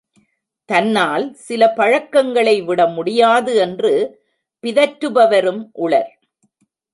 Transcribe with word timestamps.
தன்னால் 0.69 1.33
சில 1.33 1.67
பழக்கங்களை 1.73 2.55
விடமுடியாது 2.61 3.53
என்று 3.55 3.93
பிதற்றுபவரும் 4.63 5.61
உளர். 5.73 6.11